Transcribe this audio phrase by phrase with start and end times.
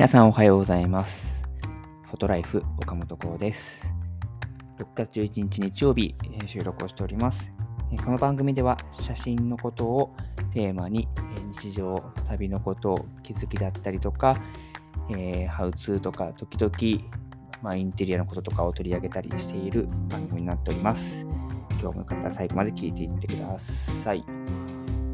[0.00, 1.42] 皆さんおはようございます。
[2.06, 3.86] フォトライフ岡本光です。
[4.78, 7.52] 6月11日日曜日、え収録をしております。
[7.92, 10.16] えこの番組では写真のことを
[10.54, 11.06] テーマに、
[11.36, 14.40] え日常、旅のこと、気づきだったりとか、
[15.10, 17.04] えーハウツーとか、時々、
[17.60, 21.26] まあ、インテリアのこととかを取り上げたりしている番組になっております。
[21.72, 24.24] 今日もよかったら最後まで聞いていってください。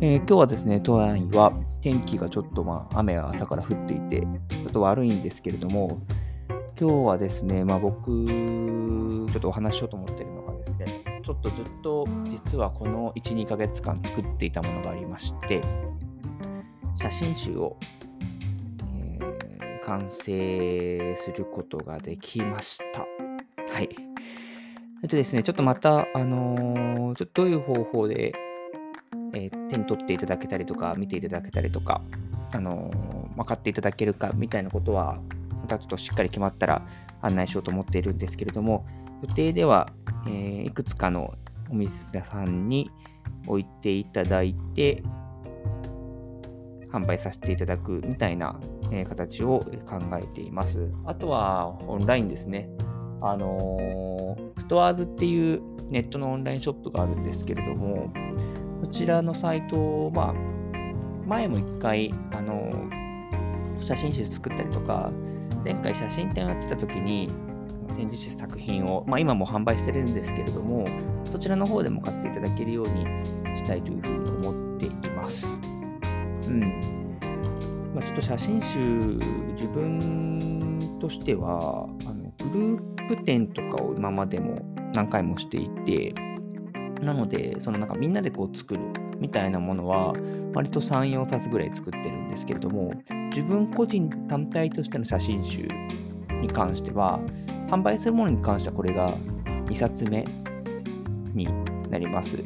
[0.00, 6.02] えー今日はですね、都内は天気がちょっと、まあ、雨が朝から降っていて、ちょっと悪いんですけれども、
[6.78, 15.62] 今日はですね、まあ、僕、ちょっとお話ししようと思っているのがですね、ちょっとずっと実はこの1、2ヶ月間作っていたものがありまして、
[17.00, 17.78] 写真集を、
[19.00, 23.06] えー完成することができました。
[23.72, 23.88] はい。
[25.02, 28.34] えっとですね、ちょっとまた、あのーちょっとどういう方法で、
[29.34, 32.00] えー手に取っていただけたりとか、見ていただけたりとか、
[32.52, 35.18] あのー、分かっていただけるかみたいなことは、
[35.50, 36.86] またちょっとしっかり決まったら
[37.22, 38.86] 案内しようと思っているんですけれども、
[39.22, 39.90] 予定では、
[40.26, 41.34] えーいくつかの
[41.70, 42.90] お店さんに
[43.46, 45.02] 置いていただいて、
[46.92, 48.58] 販売させていただくみたいな、
[48.90, 50.88] え形を考えています。
[51.04, 52.68] あとはオンラインですね。
[53.20, 58.12] あのストアーズっていうネットのオンラインショップがあるんですけれども、
[58.82, 60.34] そちらのサイトを、まあ、
[61.26, 62.70] 前も一回、あの
[63.80, 65.10] 写真集作ったりとか、
[65.64, 67.30] 前回写真展をやってた時に、
[67.94, 70.86] 展示した作品を、まあ、今も販売してるんですけれども、
[71.24, 73.04] そちらの方でも買っていただけるように
[73.56, 75.60] したいというふうに思っています。
[76.46, 76.60] うん。
[77.94, 78.78] まあ、ちょっと写真集、
[79.54, 84.60] 自分としては、あのグループ展とかを今までも
[84.94, 86.14] 何回もしていて、
[87.02, 88.80] なので、そのなんかみんなでこう作る
[89.18, 90.12] みたいなものは、
[90.54, 92.92] 割と3、4冊ぐらい作ってるんですけれども、
[93.30, 95.68] 自分個人単体としての写真集
[96.40, 97.20] に関しては、
[97.68, 99.12] 販売するものに関してはこれが
[99.66, 100.24] 2冊目
[101.34, 101.48] に
[101.90, 102.38] なります。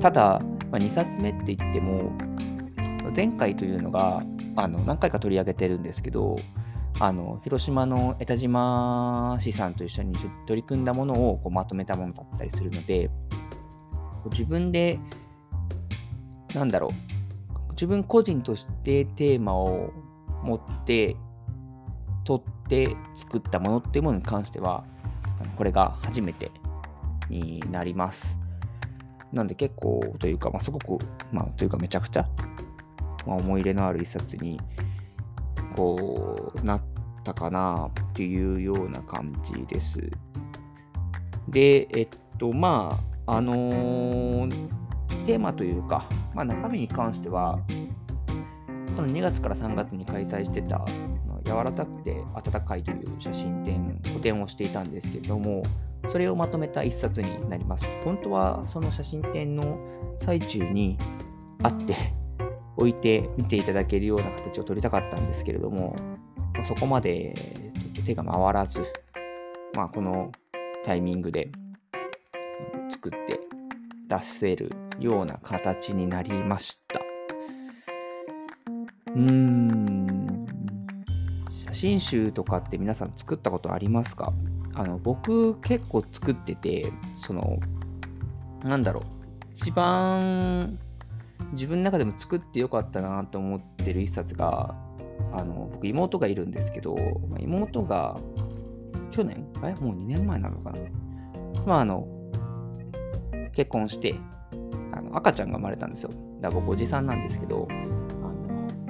[0.00, 2.12] ただ、まあ、2冊目って言っても、
[3.14, 4.22] 前回というのが
[4.56, 6.36] あの何回か取り上げてるんですけど、
[7.00, 10.14] あの広島の江田島市さんと一緒に
[10.46, 13.10] 取り組んだものをこうまとめたものだったりするので、
[14.30, 14.98] 自分で、
[16.54, 19.92] なんだろう、自分個人としてテーマを
[20.42, 21.16] 持って
[22.24, 24.84] 取って作ったものっていうものに関しては、
[25.56, 26.50] これが初めて
[27.28, 28.38] になります。
[29.32, 30.98] なんで結構というか、まあ、すごく、
[31.32, 32.28] まあ、というかめちゃくちゃ、
[33.26, 34.60] まあ、思い入れのある一冊に
[35.74, 36.82] こうなっ
[37.24, 39.98] たかなっていうような感じです。
[41.48, 42.08] で、えっ
[42.38, 44.72] と、まあ、あのー
[45.24, 47.60] テーマというか、まあ、中身に関しては、
[48.94, 50.84] その2月から3月に開催してた、
[51.44, 55.62] 柔らかくて温かいという写真展、個展をしていたんですけれども、
[56.08, 57.86] それをまとめた一冊になります。
[58.04, 59.78] 本当はその写真展の
[60.18, 60.98] 最中に
[61.62, 61.96] あって、
[62.76, 65.94] 置いて見ていただけるような形を取りたかったんですけれども、
[66.56, 68.82] まそこまでちょっと手が回らず、
[69.74, 70.32] まあ、この
[70.84, 71.50] タイミングで
[72.90, 73.40] 作って
[74.08, 77.00] 出せるような形になりました。
[79.14, 80.46] うーん、
[81.66, 84.32] 写真集とかって皆さん作ったことありますか？
[84.74, 87.58] あの僕結構作ってて、その、
[88.64, 89.02] なんだろう、
[89.54, 90.78] 一番
[91.52, 94.74] 自分の中でも作ってよかったなと思ってる一冊が、
[95.34, 96.96] あの僕妹がいるんですけど、
[97.38, 98.18] 妹が
[99.10, 99.46] 去年？
[99.62, 100.78] えもう2年前なのかな？
[101.66, 102.08] まああの、
[103.52, 104.14] 結婚して、
[104.92, 106.10] あの赤ちゃんが生まれたんですよ。
[106.40, 107.74] だから僕おじさんなんですけど、あ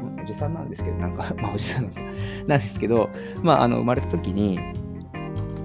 [0.03, 2.03] のおじさんなんですけど、なんか、 まあおじさんなんだ
[2.47, 3.11] なんですけど、
[3.43, 4.59] まああの生まれた時に、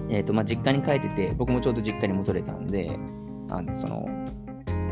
[0.09, 2.97] えっ、と、まあ実家に帰ってて、僕もちょうど実家に戻れたんで、
[3.49, 4.07] あの、その、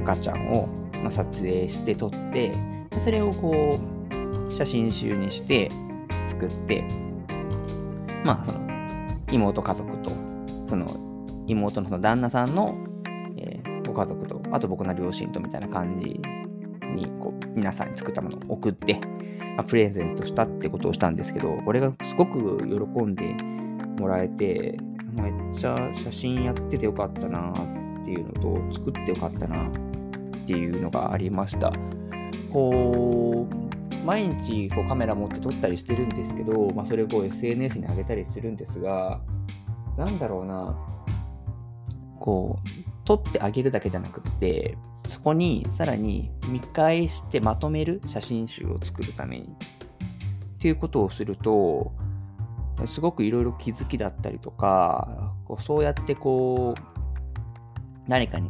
[0.04, 0.68] 赤ちゃんを、
[1.04, 2.54] まあ、撮影して撮って、
[3.04, 5.72] それをこう、写真集にして
[6.28, 6.84] 作って、
[8.24, 8.60] まあその、
[9.32, 10.12] 妹家族と、
[10.68, 10.88] その、
[11.48, 12.76] 妹のその旦那さんの、
[13.96, 16.20] 家族と、あと僕の両親とみたいな感じ
[16.96, 19.00] に、こう、皆さんに作ったものを送って、
[19.56, 23.36] まあプレゼントしたってことをしたんですけど、これがすごく喜んで
[24.00, 24.78] もらえて、
[25.14, 27.52] めっちゃ写真やっててよかったな
[28.02, 29.72] っていうのと、作ってよかったなっ
[30.46, 31.72] ていうのがありました。
[32.52, 33.66] こう、
[34.06, 39.20] 毎日こうカメラ持って撮ったりしてるんですけど、まあ、それを SNS に上げたりするんですが、
[39.98, 40.78] なんだろうな、
[42.20, 49.48] こう、撮ってあげるだけじゃなくって、そこにさらに見返してまとめる写真集を作るためにっ
[50.60, 51.94] ていうことをすると、
[52.88, 58.50] すごくいろいろ気づきだったりとか、こうそうやってこう、何かに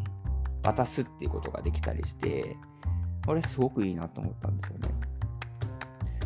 [0.63, 2.55] 渡すっていうことができたりして、
[3.25, 4.89] これすごくいいなと思ったんですよね。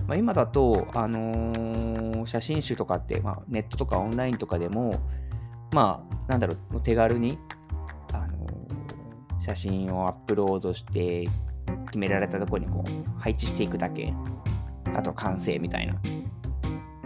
[0.07, 4.93] まあ、今だと、あのー、写真集とかって、まあ、ネットとかオンラインとかでも、
[5.71, 7.37] まあ、なんだろう、手軽に、
[9.49, 11.27] 写真をアップロードして、
[11.87, 14.13] 決められたとこにこう配置していくだけ。
[14.95, 15.95] あと完成みたいな。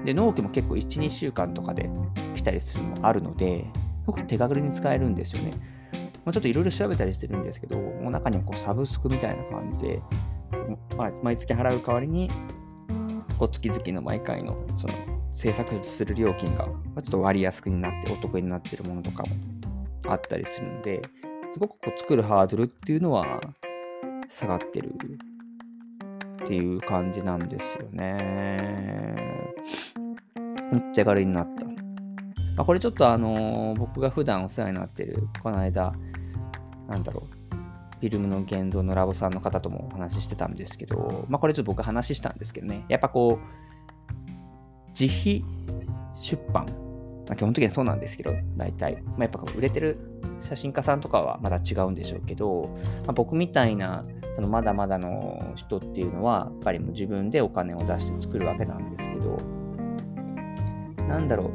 [0.04, 1.90] で、納期も結構1、2週間とかで
[2.36, 3.66] 来たりするのもあるので、
[4.02, 5.52] すごく手軽に使えるんですよね。
[6.26, 10.02] ま、ちょっといろいろ調べたりしてるんですけど、もう中にはこうサブスクみたいな感じで、
[10.98, 12.30] まあ、毎月払う代わりに、
[13.40, 14.94] こう月々の毎回のその
[15.34, 19.30] 制作する料金がちょっと割安になってお得になってるものとかも
[20.12, 21.02] あったりするので、
[21.54, 23.40] すごくこう作るハードルっていうのは
[24.28, 24.96] 下がってる
[26.44, 29.54] っていう感じなんですよね。
[30.72, 31.66] めっちゃ軽になった。
[31.66, 35.94] まあ、これちょっとあのー、僕が普段お世話になってる、この間、
[36.88, 37.56] なんだろう、
[38.00, 45.46] フィルムの言動のラボさんの方ともお話ししてたんですけど、まあこれちょっと僕話したんですけどね、やっぱこう、自費
[46.20, 46.66] 出版、
[47.30, 52.70] ま、基本的にはそうなんですけど、大体、まあ、やっぱ売れてる写真家さんとかはまだ違うんでしょうけど、
[53.06, 54.06] まあ、僕みたいな
[54.36, 59.38] そのまだまだの人っていうのはやっぱりもう自分でお金を出して作るわけなんですけど
[61.08, 61.52] なんだろ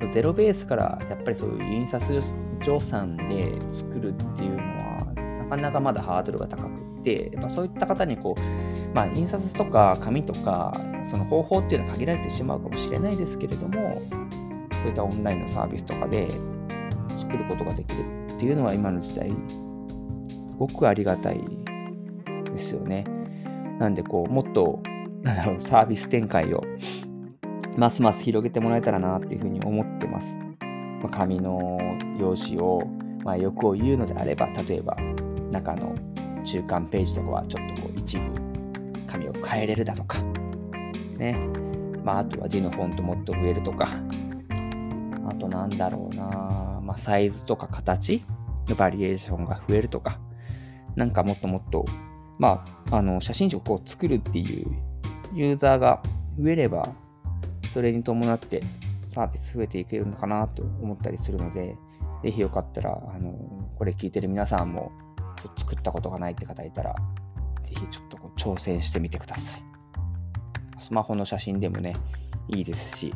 [0.00, 2.22] うゼロベースからやっぱりそういう印刷
[2.60, 5.14] 所さんで作るっていうのは
[5.44, 6.68] なかなかまだハードルが高く
[7.00, 14.02] ってやっぱそういった方にこうまあ印刷とか紙とかその方法っていうのは限られてしまうかもしれないですけれども
[14.72, 16.28] そういったオンラインのサービスとかで
[17.28, 18.04] 作ることができる
[18.34, 19.34] っていうのは今の時代す
[20.58, 21.40] ごくありがたい
[22.56, 23.04] ですよね。
[23.78, 24.80] なんでこう、もっと、
[25.22, 26.62] なんだろう、 サービス展開を
[27.76, 30.36] ますます広げてもらえたらなっていうふうに思ってます。
[31.02, 31.78] まあ、紙の
[32.18, 32.80] 用紙を、
[33.24, 34.96] まあ、欲を言うのであれば、例えば
[35.52, 35.94] 中の
[36.44, 38.24] 中間ページとかはちょっとこう一部
[39.06, 40.18] 紙を変えれるだとか、
[41.18, 41.38] ね。
[42.02, 43.88] まあ、あとは字のフォントもっと増えるとか、
[45.28, 46.57] あとなんだろうな、
[46.88, 48.24] まあ、サイズとか形
[48.66, 50.18] のバリエーションが増えるとか、
[50.96, 51.84] なんかもっともっと
[52.38, 54.66] まあ、あの写真集を作るっていう
[55.34, 56.02] ユーザーが
[56.40, 56.88] 増えれば、
[57.74, 58.62] それに伴って
[59.12, 61.76] サービス増えていけるのかなと思ったりするので、
[62.22, 63.32] ぜひよかったら、あの
[63.76, 64.92] これ聞いてる皆さんも
[65.36, 66.94] ちょっと作ったことがないって方いたら、
[67.64, 69.62] ぜひちょっとこう挑戦してみてください。
[70.78, 71.92] スマホの写真でもね、
[72.48, 73.12] いいですし、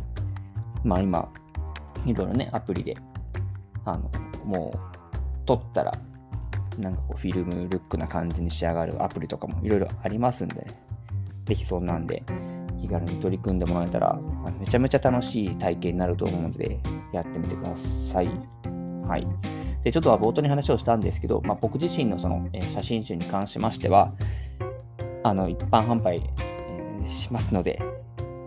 [0.84, 1.28] まあ今、
[2.04, 2.96] いろいろね、アプリで、
[3.84, 4.10] あの、
[4.44, 5.92] もう、撮ったら
[6.78, 10.66] なんかこうフィルムルックな感じに仕上がるアプリとかもいろいろありますんで、
[11.44, 12.22] ぜひそんなんで
[12.80, 14.18] 気軽に取り組んでもらえたら、
[14.58, 16.78] めちゃめちゃ楽しい体験になると思うので、
[17.12, 18.30] やってみてください。
[19.06, 19.26] はい。
[19.82, 24.12] で、ちょっとは冒頭に話をしたんですけど、まあ、僕自身のその、写真集に関しましては、
[25.24, 26.22] あの、一般販売、
[27.04, 27.80] しますので、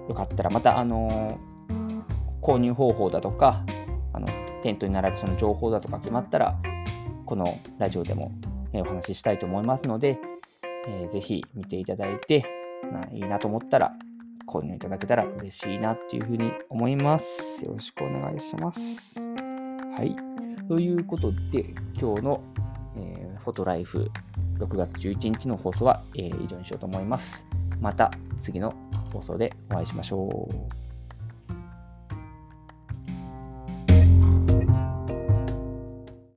[0.07, 1.37] よかったらまた、あの、
[2.41, 3.65] 購入方法だとか、
[4.65, 6.57] テントに並ぶその情報だとか決まったら、
[7.27, 8.31] このラジオでも、
[8.73, 10.17] えお話ししたいと思いますので、
[10.87, 12.43] えー、ぜひ見ていただいて、
[12.91, 13.93] まあ、いいなと思ったら
[14.47, 17.63] 購入いただけたら嬉しいなっていうふうに思います。
[17.63, 19.19] よろしくお願いします。
[19.19, 20.15] はい。
[20.67, 22.43] ということで、今日の、
[22.97, 24.09] えー、フォトライフ
[24.57, 27.45] 6月11日の放送は、えー、以上にしようと思います。
[27.79, 28.73] また次の
[29.13, 30.49] 放送でお会いしましょ
[30.81, 30.84] う。